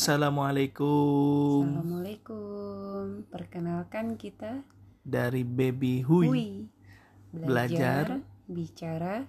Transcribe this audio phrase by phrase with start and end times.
[0.00, 1.76] Assalamualaikum.
[1.76, 3.20] Assalamualaikum.
[3.28, 4.64] Perkenalkan kita
[5.04, 6.48] Dari Baby Hui, Hui.
[7.36, 8.24] Belajar.
[8.48, 9.28] bicara,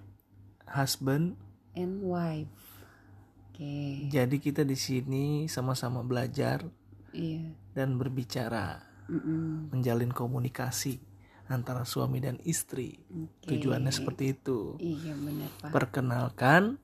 [0.64, 1.36] husband.
[1.76, 2.56] and wife.
[3.52, 4.08] Oke.
[4.08, 6.64] Jadi kita di sini sama-sama belajar
[7.12, 7.52] Iya.
[7.76, 8.80] dan berbicara,
[9.12, 9.76] Mm-mm.
[9.76, 11.04] menjalin komunikasi
[11.52, 12.96] antara suami dan istri.
[13.12, 13.60] Oke.
[13.60, 14.80] Tujuannya seperti itu.
[14.80, 15.68] Iya benar pak.
[15.68, 16.80] Perkenalkan,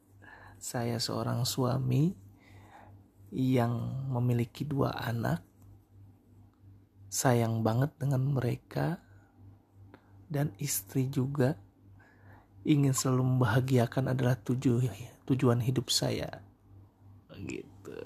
[0.61, 2.28] saya seorang suami
[3.33, 3.73] yang
[4.09, 5.45] memiliki dua anak.
[7.09, 9.01] Sayang banget dengan mereka
[10.29, 11.57] dan istri juga
[12.69, 14.85] ingin selalu membahagiakan adalah tuju,
[15.25, 16.45] tujuan hidup saya.
[17.33, 18.01] Gitu.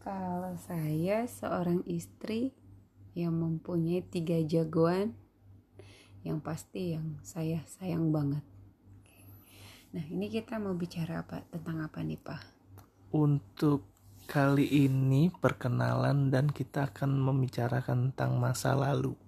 [0.00, 2.56] Kalau saya seorang istri
[3.12, 5.12] yang mempunyai tiga jagoan,
[6.24, 8.44] yang pasti yang saya sayang banget.
[9.92, 12.59] Nah ini kita mau bicara apa tentang apa nih pak?
[13.10, 13.90] Untuk
[14.30, 19.18] kali ini perkenalan dan kita akan membicarakan tentang masa lalu.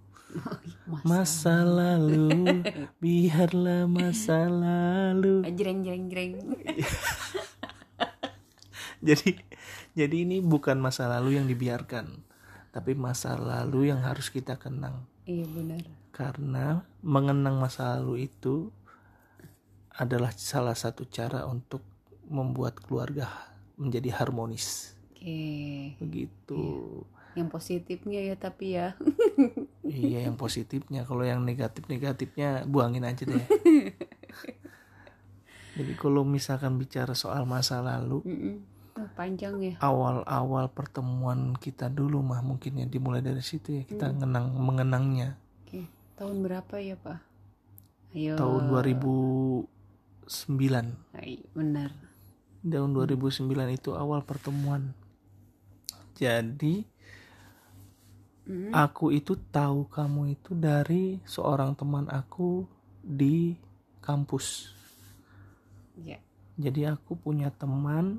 [0.86, 1.02] Masa.
[1.10, 2.62] Masa lalu,
[3.02, 5.42] biarlah masa lalu.
[5.52, 6.32] Jreng jreng jreng.
[9.02, 9.34] Jadi,
[9.98, 12.22] jadi ini bukan masa lalu yang dibiarkan,
[12.70, 15.10] tapi masa lalu yang harus kita kenang.
[15.26, 15.82] Iya benar.
[16.14, 18.70] Karena mengenang masa lalu itu
[19.90, 21.82] adalah salah satu cara untuk
[22.30, 24.92] membuat keluarga menjadi harmonis.
[25.12, 25.94] Oke.
[25.98, 26.62] Begitu.
[27.32, 28.92] Yang positifnya ya tapi ya.
[29.82, 31.04] Iya, yang positifnya.
[31.04, 33.44] Kalau yang negatif-negatifnya buangin aja deh.
[35.76, 38.56] Jadi kalau misalkan bicara soal masa lalu, Mm-mm.
[38.92, 39.74] Oh, panjang ya.
[39.80, 45.88] awal-awal pertemuan kita dulu mah mungkin ya dimulai dari situ ya kita ngenang mengenangnya Oke.
[46.12, 47.24] Tahun berapa ya pak?
[48.12, 48.36] Ayo.
[48.36, 49.64] tahun 2009
[51.16, 51.88] Hai, benar.
[52.62, 54.94] Tahun 2009 itu awal pertemuan
[56.14, 56.86] jadi
[58.42, 58.74] Mm.
[58.74, 62.66] aku itu tahu kamu itu dari seorang teman aku
[62.98, 63.54] di
[64.02, 64.74] kampus
[65.94, 66.18] Ya.
[66.58, 68.18] jadi aku punya teman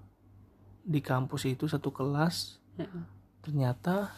[0.79, 3.03] di kampus itu satu kelas Heeh.
[3.43, 4.15] ternyata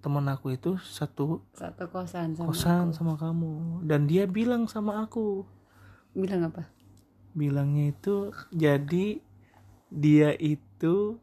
[0.00, 2.48] teman aku itu satu Satu kosan sama.
[2.52, 2.96] kosan aku.
[2.96, 5.48] sama kamu dan dia bilang sama aku
[6.12, 6.68] Bilang apa?
[7.32, 9.22] Bilangnya itu jadi
[9.88, 11.18] dia itu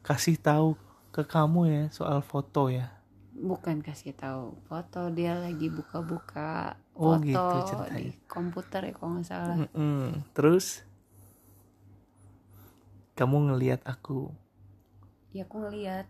[0.00, 0.76] kasih tahu
[1.10, 2.92] ke kamu ya soal foto ya
[3.32, 8.12] Bukan kasih tahu foto dia lagi buka-buka Oh, foto gitu di ceritanya.
[8.24, 9.56] komputer ya kalau nggak salah.
[9.58, 10.24] Mm-mm.
[10.32, 10.80] terus
[13.14, 14.32] kamu ngelihat aku
[15.30, 16.08] Ya aku ngeliat.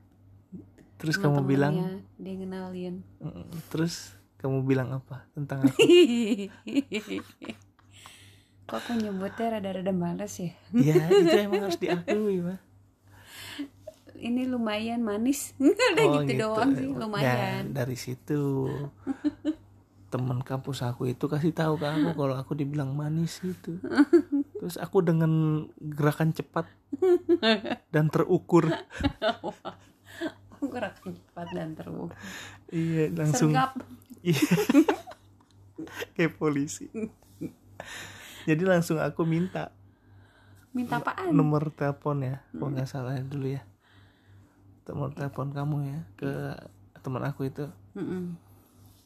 [0.97, 1.74] terus kamu bilang
[2.16, 3.03] dia ngenalin.
[3.18, 5.82] Mm, terus kamu bilang apa tentang aku
[8.66, 10.50] Kok aku nyebutnya rada-rada males ya?
[10.75, 12.59] ya itu emang harus diakui mah
[14.16, 15.53] Ini lumayan manis.
[15.60, 17.62] Udah gitu, doang sih, Ya, lumayan.
[17.71, 18.43] dari situ
[20.09, 23.77] teman kampus aku itu kasih tahu ke aku kalau aku dibilang manis gitu.
[24.56, 25.28] Terus aku dengan
[25.77, 26.65] gerakan cepat
[27.91, 28.71] dan terukur,
[30.56, 32.15] Gerakan cepat dan terukur.
[32.71, 33.77] iya langsung Sergap.
[34.22, 34.41] iya
[36.15, 36.88] kayak polisi.
[38.46, 39.74] Jadi langsung aku minta.
[40.70, 41.32] Minta apaan?
[41.32, 43.64] nomor telepon ya, kalau nggak salah dulu ya,
[44.84, 46.30] nomor telepon kamu ya ke
[47.00, 47.64] teman aku itu.
[47.96, 48.36] Mm-mm.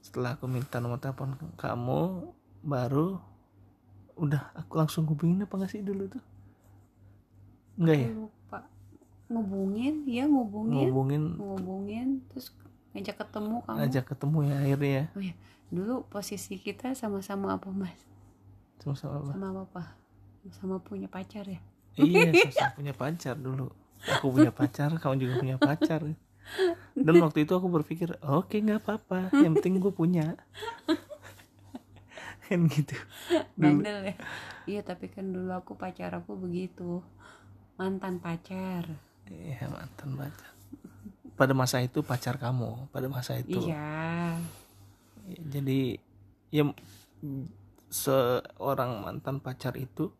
[0.00, 2.32] setelah aku minta nomor telepon kamu
[2.64, 3.20] baru
[4.16, 6.24] udah aku langsung hubungin apa nggak sih dulu tuh?
[7.78, 8.08] Enggak ya?
[8.18, 8.66] lupa.
[9.30, 10.90] Ngubungin ya ngubungin.
[10.90, 11.22] Ngubungin.
[11.38, 12.50] Ngubungin terus
[12.96, 13.78] ngajak ketemu kamu.
[13.78, 15.04] Ajak ketemu ya akhirnya ya.
[15.14, 15.34] Oh ya
[15.70, 18.09] dulu posisi kita sama-sama apa mas
[18.80, 19.32] sama-sama apa?
[19.36, 19.82] Sama apa
[20.48, 21.60] sama punya pacar ya?
[22.00, 23.68] Iya sama punya pacar dulu.
[24.16, 26.00] Aku punya pacar kamu juga punya pacar.
[26.96, 29.28] Dan waktu itu aku berpikir oke nggak apa-apa.
[29.36, 30.40] Yang penting gue punya.
[32.48, 32.96] Kan gitu.
[33.54, 33.84] Dulu.
[33.84, 34.14] Bandel ya?
[34.66, 37.04] Iya tapi kan dulu aku pacar aku begitu.
[37.78, 38.90] Mantan pacar.
[39.30, 40.50] Iya mantan pacar.
[41.38, 43.70] Pada masa itu pacar kamu pada masa itu.
[43.70, 44.34] Iya.
[45.30, 46.02] Ya, jadi
[46.50, 46.66] ya
[47.90, 50.14] seorang mantan pacar itu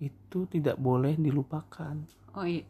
[0.00, 1.98] itu tidak boleh dilupakan
[2.32, 2.64] oh iya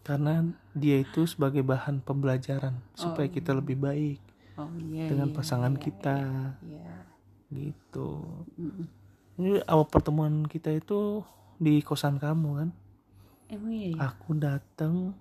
[0.00, 3.32] karena dia itu sebagai bahan pembelajaran supaya Oh.
[3.32, 4.20] kita lebih baik
[4.56, 6.16] oh iya dengan iya, pasangan iya, kita
[6.64, 6.94] iya
[7.50, 8.22] gitu
[8.54, 8.86] Mm-mm.
[9.42, 11.24] ini awal pertemuan kita itu
[11.58, 12.70] di kosan kamu kan
[13.50, 14.14] emang iya ya?
[14.14, 15.12] aku datang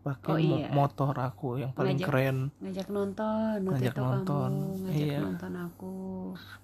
[0.00, 0.68] pakai Oh, iya.
[0.70, 2.38] motor aku yang paling Ngajak- keren.
[2.56, 5.18] ngajak nonton Ngajak itu nonton, kamu ngajak iya.
[5.20, 5.94] nonton aku.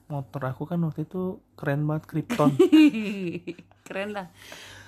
[0.06, 1.22] Motor aku kan waktu itu
[1.52, 2.50] keren banget Krypton.
[3.86, 4.26] Keren lah.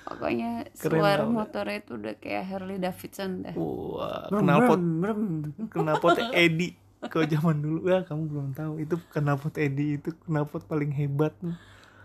[0.03, 1.37] Pokoknya Keren suara banget.
[1.37, 3.55] motornya itu udah kayak Harley Davidson dah.
[3.55, 5.53] Wah brum.
[5.69, 8.73] knalpot Edi kalau zaman dulu ya kamu belum tahu.
[8.81, 11.37] Itu knalpot Edi itu knalpot paling hebat.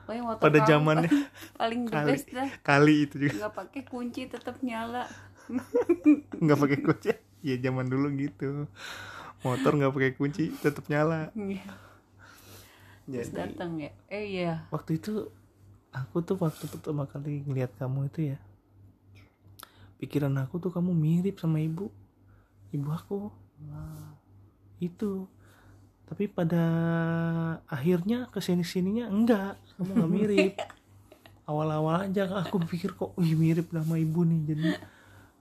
[0.04, 1.10] Pokoknya motor pada zamannya.
[1.58, 2.50] paling the kali dah.
[2.62, 3.34] kali itu juga.
[3.40, 5.08] Nggak pakai kunci tetap nyala
[6.44, 7.12] nggak pakai kunci.
[7.44, 8.68] Ya zaman dulu gitu.
[9.44, 11.32] Motor nggak pakai kunci tetap nyala.
[11.36, 11.68] Iya.
[13.04, 13.92] terus jadi datang ya?
[14.08, 14.54] Eh iya.
[14.72, 15.28] Waktu itu
[15.92, 18.38] aku tuh waktu pertama kali ngeliat kamu itu ya
[20.04, 21.88] pikiran aku tuh kamu mirip sama ibu.
[22.76, 23.32] Ibu aku.
[24.84, 25.32] Itu.
[26.04, 26.64] Tapi pada
[27.72, 29.56] akhirnya ke sini sininya enggak.
[29.80, 30.54] Kamu nggak mirip.
[31.50, 34.68] Awal-awal aja aku pikir kok wih mirip sama ibu nih jadi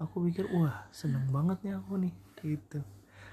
[0.03, 2.81] aku pikir wah seneng banget nih aku nih gitu.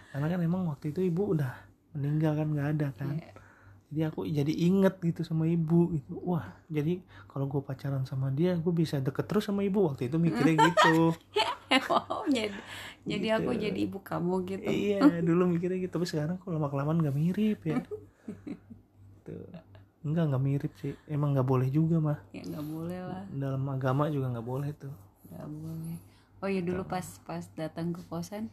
[0.10, 1.50] Karena kan emang waktu itu ibu udah
[1.92, 3.18] meninggal kan nggak ada kan.
[3.18, 3.32] Iya.
[3.90, 6.14] jadi aku jadi inget gitu sama ibu gitu.
[6.22, 9.90] Wah jadi kalau gue pacaran sama dia gue bisa deket terus sama ibu.
[9.90, 11.18] Waktu itu mikirnya gitu.
[11.90, 12.54] Oh jadi
[13.02, 13.62] jadi aku Gitu.
[13.66, 14.70] jadi ibu kamu gitu.
[14.70, 15.98] Iya dulu mikirnya gitu.
[15.98, 17.82] Tapi sekarang kok lama kelamaan nggak mirip ya.
[19.26, 19.42] Tuh
[20.00, 20.94] enggak nggak mirip sih.
[21.06, 22.20] Emang nggak boleh juga mah.
[22.30, 23.24] Ya nggak boleh lah.
[23.30, 24.94] Dalam agama juga nggak boleh tuh.
[25.30, 25.98] Nggak boleh
[26.44, 28.50] oh ya dulu pas pas datang ke kosan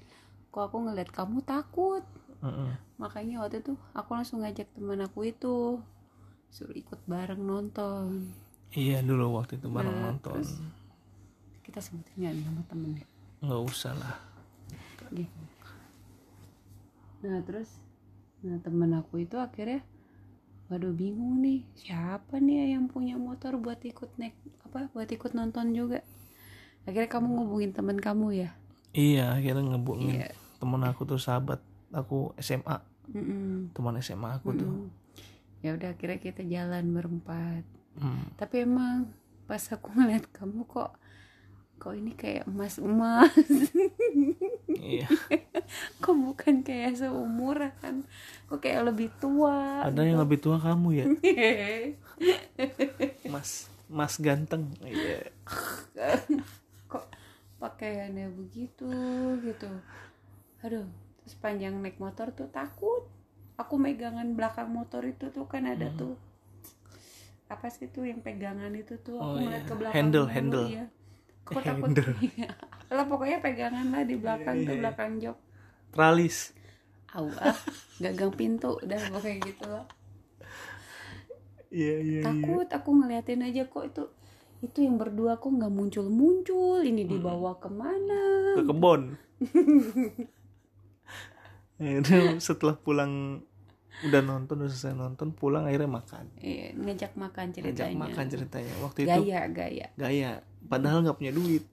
[0.53, 2.03] kok aku ngeliat kamu takut.
[2.45, 2.77] Mm-mm.
[3.01, 5.81] makanya waktu itu aku langsung ngajak teman aku itu
[6.53, 8.29] suruh ikut bareng nonton.
[8.77, 10.37] Iya dulu waktu itu bareng Nah, nonton.
[10.37, 10.61] terus
[11.65, 13.07] kita sebutin nggak nama temennya
[13.43, 14.15] nggak usah lah.
[15.11, 15.31] Gitu.
[17.25, 17.71] nah terus
[18.45, 19.81] nah temen aku itu akhirnya
[20.69, 24.35] waduh bingung nih siapa nih yang punya motor buat ikut naik
[24.67, 26.03] apa buat ikut nonton juga
[26.87, 28.51] akhirnya kamu ngubungin temen kamu ya
[28.93, 30.31] iya akhirnya ngebungin Iya.
[30.57, 31.61] temen aku tuh sahabat
[31.91, 32.79] aku SMA
[33.09, 33.71] Mm-mm.
[33.71, 34.89] teman SMA aku tuh Mm-mm.
[35.61, 37.65] ya udah akhirnya kita jalan berempat
[37.97, 38.29] Hmm.
[38.37, 39.09] tapi emang
[39.45, 40.93] pas aku ngeliat kamu kok
[41.77, 43.33] kok ini kayak emas emas
[44.77, 45.09] iya
[46.05, 48.05] kok bukan kayak seumuran kan
[48.45, 51.25] kok kayak lebih tua ada yang lebih tua kamu ya gitu.
[53.33, 55.25] mas mas ganteng iya
[56.97, 57.05] kok
[57.57, 58.89] pakaiannya begitu
[59.41, 59.69] gitu
[60.61, 60.89] aduh
[61.21, 63.05] terus panjang naik motor tuh takut
[63.57, 65.99] aku megangan belakang motor itu tuh kan ada Hmm.
[65.99, 66.15] tuh
[67.47, 69.63] apa sih tuh yang pegangan itu tuh Oh, aku ngeliat iya.
[69.63, 70.67] ke belakang Handle, dulu, handle.
[70.67, 70.85] iya.
[71.47, 71.89] aku takut.
[72.27, 72.49] Iya.
[72.89, 74.81] lah pokoknya pegangan lah di belakang Iya, tuh iya.
[74.83, 75.39] belakang jok
[75.93, 76.37] tralis
[77.15, 77.55] Au, ah,
[77.97, 79.87] gagang pintu dan pokoknya gitu lah
[81.69, 84.05] iya iya iya takut aku ngeliatin aja kok itu
[84.59, 87.13] itu yang berdua kok nggak muncul muncul ini Hmm.
[87.13, 88.55] dibawa ke mana?
[88.55, 89.03] Ke kebon
[91.77, 93.45] itu setelah pulang
[94.03, 96.25] udah nonton udah selesai nonton pulang akhirnya makan.
[96.37, 97.97] Iya, ngajak makan ceritanya.
[97.97, 98.73] makan ceritanya.
[98.81, 99.87] Waktu itu gaya gaya.
[99.97, 100.31] Gaya.
[100.63, 101.65] Padahal nggak punya duit.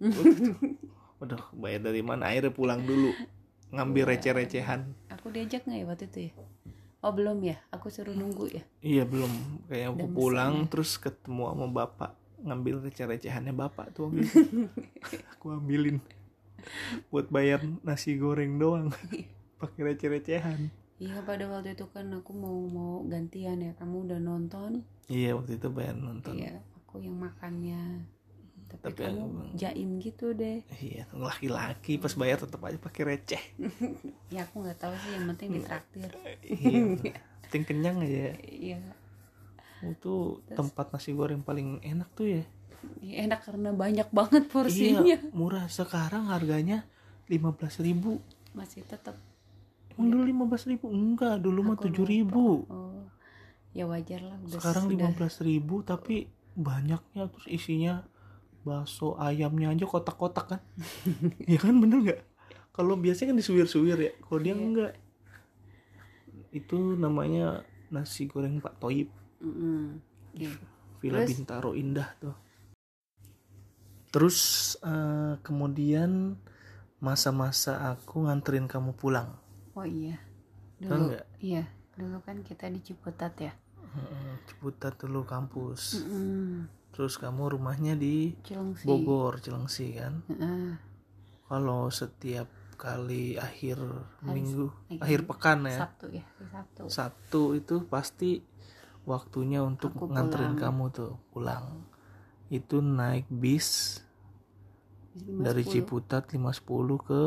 [1.19, 2.31] Waduh, bayar dari mana?
[2.31, 3.11] Akhirnya pulang dulu.
[3.71, 4.11] Ngambil Iya.
[4.15, 4.81] receh-recehan.
[5.09, 6.33] Aku diajak nggak ya waktu itu ya?
[6.99, 7.59] Oh belum ya?
[7.71, 8.63] Aku suruh nunggu ya?
[8.79, 9.31] Iya belum.
[9.67, 10.67] Kayak aku pulang ya?
[10.71, 12.11] terus ketemu sama bapak
[12.43, 14.67] ngambil receh-recehannya bapak tuh waktu itu.
[15.33, 15.97] aku ambilin
[17.07, 18.91] buat bayar nasi goreng doang.
[19.59, 20.67] Pakai receh-recehan.
[20.99, 23.71] Iya pada waktu itu kan aku mau mau gantian ya.
[23.75, 24.83] Kamu udah nonton?
[25.07, 26.35] Iya waktu itu bayar nonton.
[26.35, 28.07] Iya aku yang makannya.
[28.73, 30.63] Tapi, Tapi kamu emang- jaim gitu deh.
[30.79, 33.43] Iya laki-laki pas bayar tetap aja pakai receh.
[34.33, 36.09] Ya aku nggak tahu sih yang penting ditraktir.
[36.41, 36.81] Iya
[37.45, 38.33] penting kenyang aja.
[38.41, 38.79] Iya
[39.91, 42.43] itu tempat nasi goreng paling enak tuh ya?
[43.03, 45.03] Enak karena banyak banget porsinya.
[45.03, 45.67] Iya murah.
[45.67, 46.87] Sekarang harganya
[47.27, 48.19] 15.000 ribu.
[48.55, 49.15] Masih tetap
[49.95, 50.85] emang dulu 15.000 ribu?
[50.91, 52.47] Enggak dulu mah 7.000 ribu.
[52.67, 53.03] Oh
[53.73, 55.09] ya wajar lah udah sekarang sudah.
[55.17, 57.25] 15.000 ribu tapi banyaknya.
[57.33, 58.05] Terus isinya
[58.63, 60.61] bakso ayamnya aja kotak-kotak kan?
[61.51, 62.21] Ya kan bener nggak?
[62.73, 64.61] Kalau biasanya kan disuwir-suwir ya kalau dia Iya.
[64.61, 64.93] enggak.
[66.53, 69.09] Itu namanya nasi goreng Pak Toyib
[70.33, 70.65] Gitu.
[71.03, 71.29] Villa Terus?
[71.35, 72.35] Bintaro Indah tuh.
[74.13, 74.39] Terus
[74.85, 76.37] eh, kemudian
[77.03, 79.35] masa-masa aku nganterin kamu pulang.
[79.73, 80.21] oh iya
[80.77, 81.25] dulu nggak?
[81.41, 81.65] iya
[81.97, 83.53] dulu kan kita di Ciputat ya
[84.49, 86.01] Ciputat dulu kampus.
[86.01, 86.65] Mm-mm.
[86.93, 90.21] Terus kamu rumahnya di Cilengsi Bogor, Cilengsi kan.
[90.29, 90.77] Heeh.
[91.49, 93.77] Kalau setiap kali akhir
[94.25, 98.41] minggu, akhir pekan ya, Sabtu ya hari Sabtu Sabtu itu pasti
[99.03, 100.61] waktunya untuk Aku nganterin pulang.
[100.61, 101.65] kamu tuh pulang.
[102.47, 103.99] Itu naik bis
[105.15, 107.21] dari 5.10 Ciputat 510 ke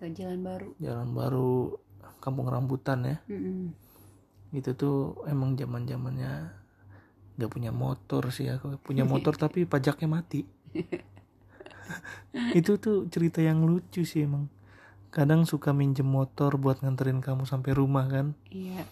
[0.00, 1.52] ke Jalan Baru Jalan Baru
[2.20, 3.16] Kampung Rambutan ya.
[3.28, 3.72] Mm-mm.
[4.52, 6.32] Itu tuh emang zaman-zamannya
[7.36, 8.76] nggak punya motor sih aku.
[8.80, 10.44] Punya motor tapi pajaknya mati.
[12.58, 14.46] itu tuh cerita yang lucu sih emang
[15.10, 18.86] kadang suka minjem motor buat nganterin kamu sampai rumah kan iya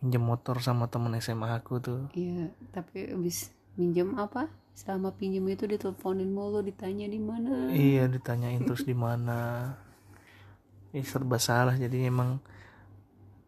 [0.00, 2.00] minjem motor sama temen SMA aku tuh.
[2.16, 4.48] Iya tapi abis minjem apa?
[4.72, 7.68] Selama pinjem itu diteleponin mulu ditanya di mana?
[7.68, 9.72] Iya ditanyain terus di mana.
[10.96, 11.76] Eh serba salah.
[11.76, 12.40] Jadi emang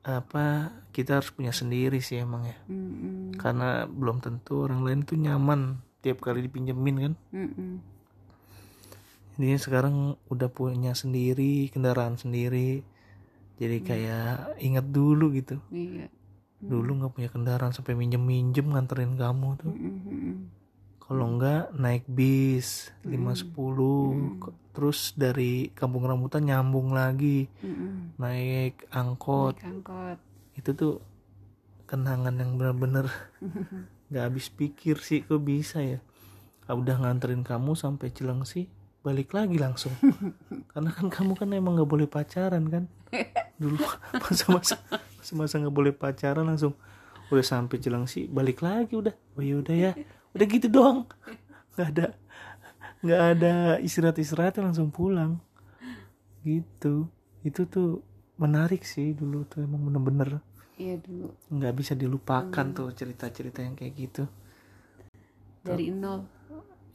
[0.03, 2.59] apa kita harus punya sendiri sih emang ya.
[2.67, 3.39] Mm-mm.
[3.39, 7.15] karena belum tentu orang lain tuh nyaman tiap kali dipinjemin kan?
[7.31, 7.79] Mm-mm.
[9.39, 12.85] jadi sekarang udah punya sendiri kendaraan sendiri.
[13.63, 15.63] Jadi kayak ingat dulu gitu.
[15.71, 16.11] Iya
[16.63, 19.75] dulu nggak punya kendaraan sampai minjem minjem nganterin kamu tuh.
[19.75, 20.35] Mm-mm.
[21.03, 23.53] kalau enggak naik bis 510
[24.73, 27.51] terus dari kampung rambutan nyambung lagi.
[28.17, 29.61] Naik angkot.
[29.61, 30.19] Naik angkot.
[30.57, 30.95] Itu tuh
[31.85, 33.13] kenangan yang bener-bener
[34.09, 36.01] nggak habis pikir sih kok bisa ya.
[36.65, 38.71] Ah, udah nganterin kamu sampai Cilengsi
[39.03, 39.93] balik lagi langsung.
[40.73, 42.85] Karena kan kamu kan emang nggak boleh pacaran kan.
[43.61, 43.77] Dulu
[44.17, 44.81] masa-masa
[45.23, 46.75] masa-masa nggak boleh pacaran langsung
[47.31, 49.15] udah sampai Cilengsi balik lagi udah.
[49.39, 49.93] Oh ya udah ya
[50.35, 51.07] udah gitu doang.
[51.73, 52.07] Nggak ada
[53.03, 55.39] nggak ada istirahat-istirahat langsung pulang.
[56.43, 57.07] Gitu.
[57.47, 58.03] Itu tuh
[58.37, 60.43] menarik sih dulu tuh emang bener-bener.
[60.77, 61.31] Iya dulu.
[61.49, 64.27] Nggak bisa dilupakan tuh cerita-cerita yang kayak gitu.
[65.63, 66.27] Dari nol.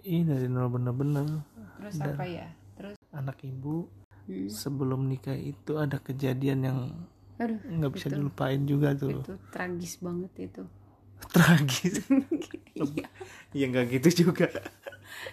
[0.04, 1.48] Ih dari nol bener-bener.
[1.80, 2.52] Terus apa ya?
[2.78, 2.98] Terus?
[3.18, 3.88] anak ibu
[4.30, 6.80] mm, sebelum nikah itu ada kejadian yang
[7.38, 9.10] aduh nggak bisa Itu- dilupain juga tuh.
[9.16, 10.64] Itu tragis banget itu.
[11.34, 11.96] Tragis.
[12.78, 13.10] Iya,
[13.58, 14.54] ya nggak gitu juga.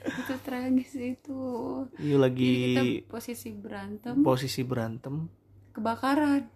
[0.01, 1.41] Itu tragis itu.
[1.97, 4.15] Iya Jadi lagi kita posisi berantem.
[4.21, 5.29] Posisi berantem.
[5.73, 6.49] Kebakaran.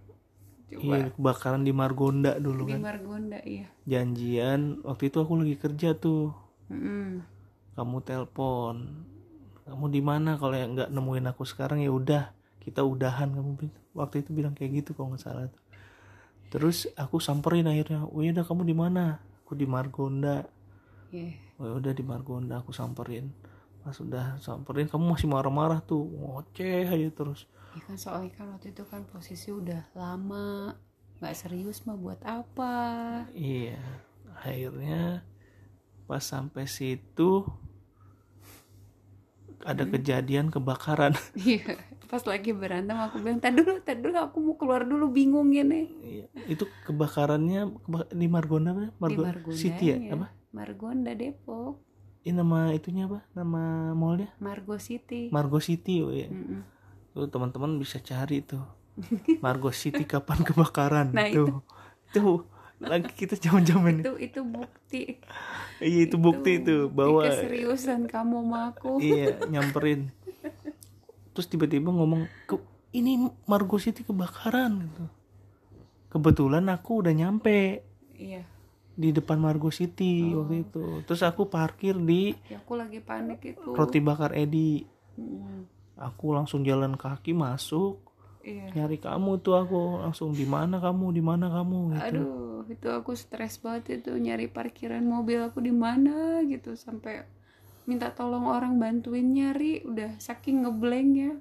[0.69, 0.81] Coba.
[0.97, 2.81] Iya kebakaran di Margonda dulu di kan.
[2.81, 3.69] Margonda iya.
[3.85, 6.33] Janjian waktu itu aku lagi kerja tuh.
[6.69, 7.25] Mm-mm.
[7.73, 9.07] kamu telpon
[9.63, 10.37] kamu di mana?
[10.37, 12.33] Kalau yang nggak nemuin aku sekarang ya udah.
[12.59, 15.51] Kita udahan kamu bi- waktu itu bilang kayak gitu kalau nggak salah
[16.49, 19.21] terus aku samperin akhirnya oh ya udah kamu di mana?
[19.45, 20.45] Aku di Margonda.
[21.09, 21.41] Iya.
[21.57, 23.33] oh ya udah di Margonda aku samperin.
[23.85, 27.49] Pas udah samperin kamu masih marah-marah tuh ngoceh aja terus.
[27.77, 30.77] Ya kan soalnya kan waktu itu kan posisi udah lama
[31.21, 32.77] nggak serius mah buat apa?
[33.33, 33.81] Iya
[34.41, 35.25] akhirnya
[36.09, 37.45] pas sampai situ
[39.65, 41.13] ada kejadian kebakaran.
[41.37, 41.77] Iya
[42.09, 45.93] pas lagi berantem aku bilang tadi dulu tadi dulu aku mau keluar dulu bingung gini
[46.01, 48.89] Iya, itu kebakarannya keba- di Margonda apa?
[48.89, 49.97] di Margo Margonda City ya?
[50.17, 50.27] Apa?
[50.51, 51.85] Margonda Depok
[52.25, 53.25] Ini nama itunya apa?
[53.33, 54.33] Nama mallnya?
[54.41, 56.29] Margo City Margo City oh ya.
[56.29, 56.61] Mm-mm.
[57.13, 58.65] Tuh teman-teman bisa cari tuh.
[59.39, 61.61] Margo City kapan kebakaran Nah, tuh.
[62.11, 62.49] Tuh
[62.79, 65.19] lagi kita zaman-zaman itu itu bukti
[65.83, 70.15] Iya itu bukti itu bahwa keseriusan kamu sama aku iya nyamperin.
[71.39, 72.59] Terus tiba-tiba ngomong ke
[72.91, 75.07] ini Margo City kebakaran gitu.
[76.11, 77.87] Kebetulan aku udah nyampe
[78.19, 78.43] iya
[78.99, 80.43] di depan Margo City Oh.
[80.43, 80.83] waktu itu.
[81.07, 84.83] Terus aku parkir di ya aku lagi panik itu roti bakar Edi.
[85.15, 85.63] Mm,
[85.95, 88.03] Aku langsung jalan kaki masuk
[88.43, 92.03] iya nyari kamu tuh aku langsung di mana kamu di mana kamu gitu.
[92.19, 97.27] aduh itu aku stres banget itu nyari parkiran mobil aku di mana gitu sampai
[97.89, 101.41] minta tolong orang bantuin nyari udah saking ngeblanknya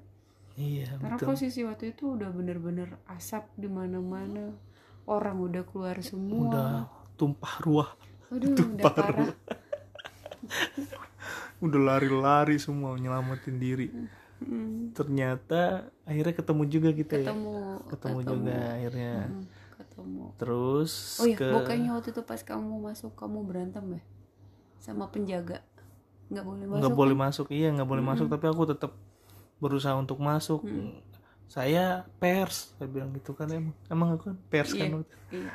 [0.57, 1.37] Iya karena betul.
[1.37, 4.57] posisi waktu itu udah bener-bener asap di mana-mana
[5.05, 6.69] orang udah keluar semua Udah
[7.13, 7.89] tumpah ruah,
[8.33, 9.35] aduh udah tumpah parah ruah.
[11.65, 13.89] Udah lari-lari semua nyelamatin diri.
[14.45, 17.33] Mm, Ternyata akhirnya ketemu juga kita ya.
[17.33, 17.57] ketemu
[17.89, 19.13] Ketemu juga akhirnya.
[19.25, 24.01] Mm, ketemu Terus oh ya ke bukannya waktu itu pas kamu masuk kamu berantem ya
[24.77, 25.65] sama penjaga
[26.27, 27.23] nggak boleh masuk nggak boleh kan?
[27.23, 28.91] masuk iya nggak boleh masuk tapi aku tetap
[29.63, 30.61] berusaha untuk masuk.
[31.47, 34.83] Saya pers, saya bilang gitu kan emang emang aku kan pers Iya.
[34.83, 34.89] kan
[35.31, 35.49] iya.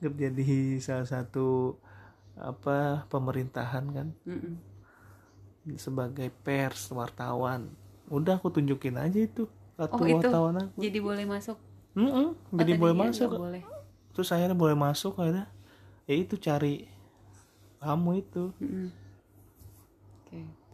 [0.00, 0.46] Kerja di
[0.80, 1.76] salah satu
[2.36, 4.08] apa pemerintahan kan.
[4.24, 4.54] Mm-mm.
[5.76, 7.68] sebagai pers wartawan.
[8.06, 10.14] Udah aku tunjukin aja itu kartu Oh, itu.
[10.30, 10.78] wartawan aku.
[10.78, 11.58] Jadi boleh masuk?
[11.96, 13.30] Mm-mm, Oh, jadi boleh masuk.
[13.34, 13.62] boleh?
[14.14, 15.50] Terus akhirnya boleh masuk akhirnya
[16.06, 16.86] ya itu cari
[17.82, 18.44] kamu itu.
[18.56, 18.66] Oke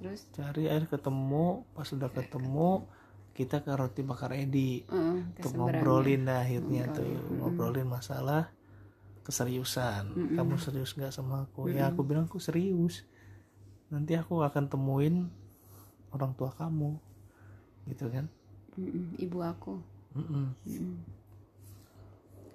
[0.03, 0.27] terus?
[0.35, 2.91] Cari air ketemu pas sudah ketemu
[3.33, 4.83] kita ke roti bakar Edi.
[4.91, 7.07] Uh, untuk ngobrolin dah akhirnya tuh
[7.39, 7.87] ngobrolin.
[7.87, 8.51] Masalah
[9.23, 10.35] keseriusan.
[10.35, 11.71] Kamu serius nggak sama aku?
[11.71, 13.07] Ya aku bilang aku serius.
[13.89, 15.31] Nanti aku akan temuin
[16.11, 16.99] orang tua kamu.
[17.87, 18.27] Gitu kan?
[19.23, 19.79] Ibu aku.
[20.19, 20.53] Mm-mm.
[20.67, 20.95] Mm-mm.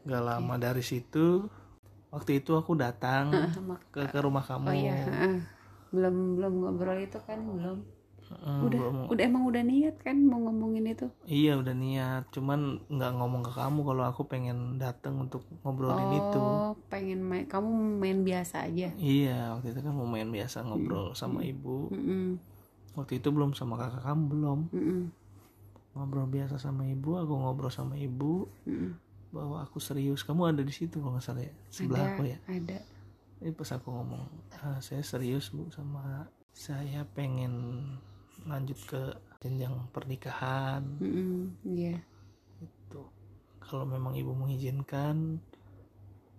[0.08, 1.50] Gak lama dari situ
[2.08, 3.32] waktu itu aku datang
[3.94, 4.98] ke ke rumah kamu oh iya.
[5.94, 7.79] Belum belum ngobrol itu kan belum.
[8.27, 11.08] Mm, udah belum- udah emang udah niat kan mau ngomongin itu?
[11.24, 12.24] Iya udah niat.
[12.36, 16.39] Cuman nggak ngomong ke kamu kalau aku pengen datang untuk ngobrolin itu.
[16.39, 17.70] oh pengen main kamu
[18.03, 18.91] main biasa aja?
[19.00, 21.88] Iya waktu itu kan mau main biasa ngobrol sama ibu.
[21.91, 22.36] Mm-mm,
[23.00, 24.60] waktu itu belum sama kakak kamu belum.
[24.75, 25.01] Mm-mm,
[25.96, 28.48] ngobrol biasa sama ibu aku ngobrol sama ibu.
[28.67, 28.91] Mm-mm.
[29.27, 30.24] bahwa aku serius.
[30.24, 31.53] Kamu ada di situ kalau nggak salah ya?
[31.72, 32.38] Sebelah ada aku ya?
[32.48, 32.77] ada
[33.41, 34.24] ini pas aku ngomong
[34.62, 37.53] "Ah, saya serius bu sama saya pengen
[38.50, 39.01] lanjut ke
[39.44, 40.82] jenjang pernikahan.
[40.98, 42.01] Mm-mm, iya.
[42.58, 43.06] Itu
[43.62, 45.38] kalau memang ibu mengizinkan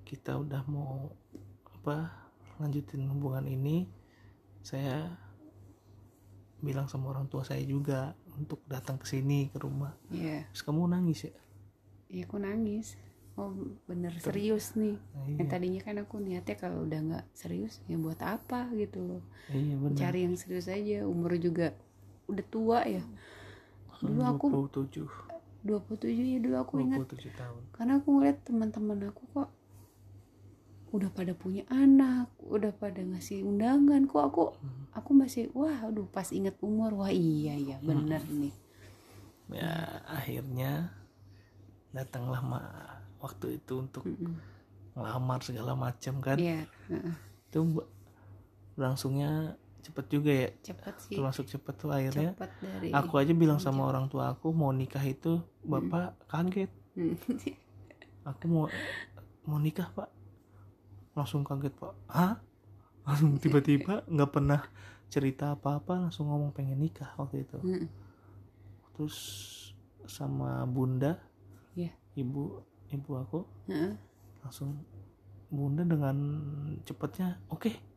[0.03, 1.15] kita udah mau
[1.71, 2.11] apa
[2.59, 3.87] lanjutin hubungan ini
[4.65, 5.15] saya
[6.59, 9.95] bilang sama orang tua saya juga untuk datang ke sini ke rumah.
[10.11, 10.51] Iya.
[10.51, 11.35] Terus kamu nangis ya?
[12.11, 12.99] Iya aku nangis
[13.39, 13.55] oh
[13.87, 14.99] bener serius nih.
[14.99, 18.99] Nah, yang iya tadinya kan aku niatnya kalau udah nggak serius ya buat apa gitu
[18.99, 19.23] loh.
[19.55, 21.07] Iya cari yang serius aja.
[21.07, 21.71] Umur juga
[22.27, 23.03] udah tua ya.
[24.03, 25.07] Dulu aku 27
[25.63, 26.99] 27 ya dulu aku ingat.
[27.07, 27.63] 27 tahun.
[27.71, 29.49] Karena aku ngeliat teman-teman aku kok
[30.89, 34.03] udah pada punya anak udah pada ngasih undangan.
[34.11, 34.91] Kok aku Hmm.
[34.99, 36.91] aku masih wah aduh pas inget umur.
[36.99, 38.55] Wah iya ya bener nih.
[39.55, 40.91] Ya akhirnya
[41.95, 42.61] datanglah ma
[43.19, 44.35] waktu itu untuk Mm-mm.
[44.95, 46.39] ngelamar segala macam kan.
[46.39, 47.15] Iya heeh.
[47.49, 47.59] itu
[48.75, 50.49] berlangsungnya cepet juga ya?
[50.63, 51.17] Cepet sih.
[51.17, 52.35] Termasuk cepet tuh akhirnya?
[52.35, 56.71] Cepet dari aku aja bilang sama orang tua aku mau nikah itu bapak kaget.
[56.95, 57.15] Mm.
[58.31, 58.67] aku mau
[59.45, 60.11] mau nikah pak?
[61.15, 61.95] Langsung kaget pak.
[62.07, 62.39] Hah?
[63.03, 64.61] Langsung tiba-tiba nggak pernah
[65.09, 67.59] cerita apa-apa langsung ngomong pengen nikah waktu itu.
[67.65, 67.89] Mm.
[68.93, 69.17] terus
[70.05, 71.23] sama bunda
[71.73, 71.95] Iya.
[72.13, 73.93] ibu ibu aku Heeh.
[74.45, 74.81] langsung
[75.49, 76.17] bunda dengan
[76.85, 77.89] cepatnya oke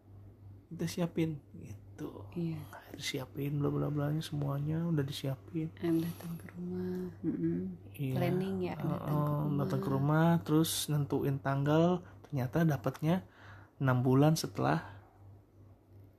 [0.71, 1.35] kita siapin.
[1.59, 2.07] Gitu.
[2.31, 2.63] Iya.
[2.95, 5.67] Siapin bla bla blanya semuanya udah disiapin.
[5.83, 7.11] Em datang ke rumah.
[7.27, 7.59] Mm-mm.
[7.99, 8.15] iya.
[8.15, 11.99] Planning ya datang ke Heeh, rumah datang ke rumah terus nentuin tanggal.
[12.31, 13.19] Ternyata dapatnya
[13.83, 14.79] enam bulan setelah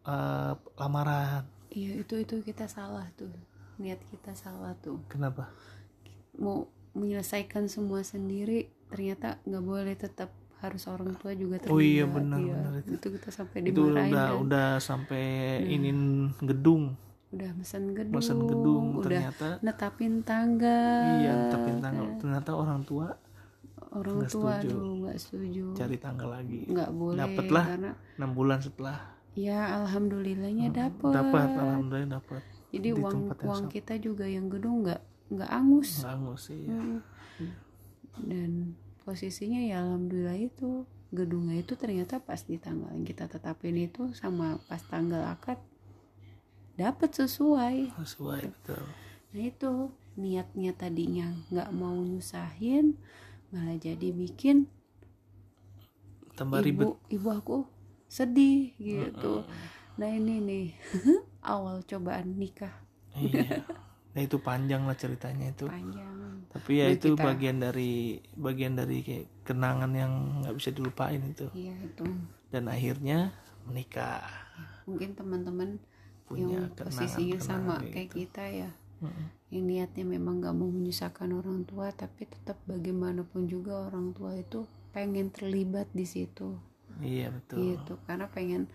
[0.05, 1.49] eh, lamaran.
[1.73, 3.33] Iya itu itu kita salah tuh.
[3.81, 5.01] Niat kita salah tuh.
[5.09, 5.49] Kenapa?
[6.37, 10.31] Mau menyelesaikan semua sendiri ternyata nggak boleh tetap
[10.63, 12.95] harus orang tua juga terlibat Oh iya, benar, benar itu.
[12.95, 13.07] itu.
[13.19, 14.43] kita sampai itu dimarahin udah kan.
[14.47, 15.25] udah sampai
[15.67, 16.95] inin gedung
[17.33, 23.09] udah mesen gedung mesen gedung udah ternyata netapin tanggal iya tapi tanggal ternyata orang tua
[23.97, 24.69] orang nggak tua setuju.
[24.69, 27.65] aduh nggak setuju cari tanggal lagi nggak boleh Dapatlah.
[27.73, 28.99] karena enam bulan setelah
[29.33, 35.01] ya alhamdulillahnya dapet dapat alhamdulillah dapat jadi di uang uang kita juga yang gedung nggak
[35.31, 36.03] nggak angus.
[36.03, 36.81] Nggak angus sih ya.
[36.81, 37.53] Mm.
[38.29, 38.77] dan
[39.09, 44.61] posisinya ya alhamdulillah itu gedungnya itu ternyata pas di tanggal yang kita tetapin itu sama
[44.69, 45.61] pas tanggal akad
[46.77, 47.93] dapat sesuai.
[48.01, 48.85] Sesuai betul.
[49.33, 49.73] Nah itu
[50.17, 52.97] niatnya tadinya nggak mau nyusahin
[53.53, 54.69] malah jadi bikin
[56.37, 56.85] tambah ribet.
[56.85, 57.59] ibu ibu aku
[58.09, 59.45] sedih gitu.
[60.01, 60.67] Nah ini nih
[61.53, 62.73] awal cobaan nikah.
[63.13, 63.65] Iya
[64.13, 65.65] nah itu panjang lah ceritanya itu.
[65.65, 66.13] Panjang.
[66.53, 67.93] Tapi ya Nah, itu kita- bagian dari
[68.37, 70.13] bagian dari kayak kenangan yang
[70.45, 71.49] nggak bisa dilupain itu.
[71.53, 72.05] Iya itu.
[72.53, 73.33] Dan akhirnya
[73.65, 74.21] menikah.
[74.85, 75.81] Mungkin teman-teman
[76.29, 78.29] punya yang posisinya sama kayak gitu.
[78.29, 78.71] kita ya
[79.03, 79.27] Mm-mm.
[79.53, 84.65] yang niatnya memang gak mau menyusahkan orang tua tapi tetap bagaimanapun juga orang tua itu
[84.93, 86.57] pengen terlibat di situ.
[87.01, 87.77] Iya betul.
[87.77, 88.69] Gitu karena pengen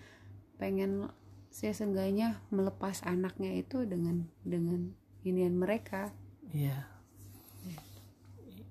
[0.57, 1.09] pengen
[1.49, 4.93] saya seenggaknya melepas anaknya itu dengan dengan
[5.27, 6.09] inian mereka
[6.51, 6.87] iya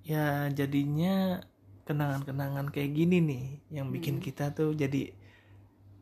[0.06, 1.42] ya jadinya
[1.86, 5.10] kenangan-kenangan kayak gini nih yang bikin kita tuh jadi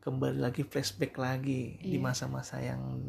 [0.00, 2.04] kembali lagi flashback lagi di Iya.
[2.04, 3.00] masa-masa yang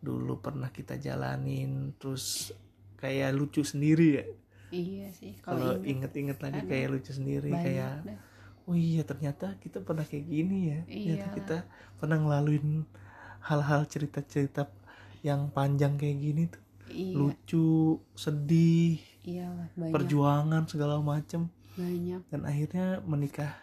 [0.00, 2.54] dulu pernah kita jalanin terus
[2.96, 4.24] kayak lucu sendiri ya
[4.72, 6.68] iya sih kalau inget-inget lagi Ada.
[6.68, 8.20] kayak lucu sendiri banyak kayak dah.
[8.64, 11.34] oh iya ternyata kita pernah kayak gini ya ternyata Iyalah.
[11.36, 11.56] kita
[12.00, 12.66] pernah ngelaluin
[13.44, 14.68] hal-hal cerita-cerita
[15.22, 16.62] yang panjang kayak gini tuh.
[16.88, 17.14] Iya.
[17.14, 18.96] Lucu sedih
[19.28, 19.94] iyalah banyak.
[19.94, 21.52] perjuangan segala macem.
[21.76, 22.22] Banyak.
[22.32, 23.54] Dan akhirnya menikah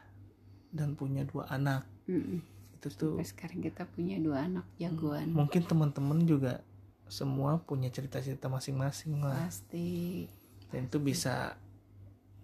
[0.69, 1.87] dan punya dua anak.
[2.05, 2.37] Mm-mm.
[2.77, 5.33] itu tuh Sampai sekarang kita punya dua anak jagoan.
[5.33, 6.61] Mungkin teman-teman juga
[7.09, 9.49] semua punya cerita-cerita masing-masing lah.
[9.49, 10.29] Pasti.
[10.69, 11.57] Dan itu bisa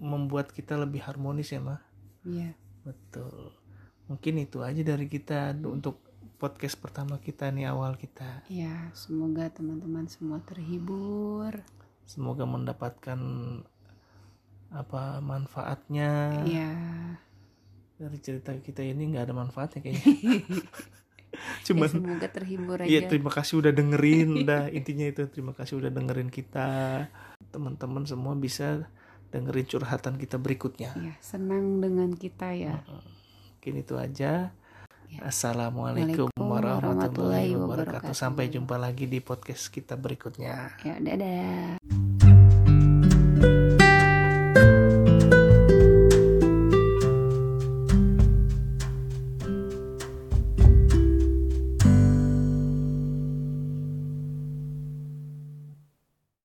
[0.01, 1.81] membuat kita lebih harmonis ya mah
[2.25, 2.57] iya.
[2.81, 3.53] Betul.
[4.09, 6.01] Mungkin itu aja dari kita untuk
[6.41, 8.41] podcast pertama kita nih awal kita.
[8.49, 11.53] Ya, semoga teman-teman semua terhibur.
[12.09, 13.21] Semoga mendapatkan
[14.73, 16.41] apa manfaatnya.
[16.49, 16.73] Ya.
[18.01, 20.09] Dari cerita kita ini nggak ada manfaatnya kayaknya.
[21.31, 22.91] Ya, Cuman ya, semoga terhibur iya, aja.
[22.91, 24.29] Iya, terima kasih udah dengerin.
[24.51, 27.07] dah intinya itu terima kasih udah dengerin kita.
[27.55, 28.91] Teman-teman semua bisa
[29.31, 30.91] dengerin curhatan kita berikutnya.
[30.91, 32.83] Ya, senang dengan kita ya.
[32.83, 34.51] Mungkin itu aja.
[35.11, 35.27] Ya.
[35.27, 38.15] Assalamualaikum warahmatullahi wabarakatuh.
[38.15, 40.71] Sampai jumpa lagi di podcast kita berikutnya.
[40.87, 42.10] Ya, dadah.